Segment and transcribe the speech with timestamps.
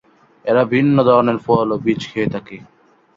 [0.45, 2.57] এরা বিভিন্ন ধরনের ফল ও বীজ খেয়ে থাকে।